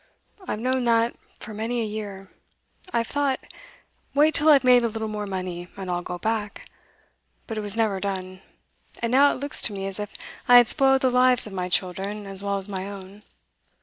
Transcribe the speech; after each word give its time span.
I've 0.47 0.57
known 0.59 0.85
that 0.85 1.15
for 1.37 1.53
many 1.53 1.79
a 1.79 1.85
year. 1.85 2.27
I've 2.91 3.05
thought: 3.05 3.39
wait 4.15 4.33
till 4.33 4.49
I've 4.49 4.63
made 4.63 4.83
a 4.83 4.87
little 4.87 5.07
more 5.07 5.27
money, 5.27 5.67
and 5.77 5.91
I'll 5.91 6.01
go 6.01 6.17
back. 6.17 6.67
But 7.45 7.59
it 7.59 7.61
was 7.61 7.77
never 7.77 7.99
done; 7.99 8.41
and 9.03 9.11
now 9.11 9.31
it 9.31 9.39
looks 9.39 9.61
to 9.61 9.73
me 9.73 9.85
as 9.85 9.99
if 9.99 10.15
I 10.47 10.57
had 10.57 10.67
spoilt 10.67 11.03
the 11.03 11.11
lives 11.11 11.45
of 11.45 11.53
my 11.53 11.69
children, 11.69 12.25
as 12.25 12.41
well 12.41 12.57
as 12.57 12.67
my 12.67 12.89
own. 12.89 13.21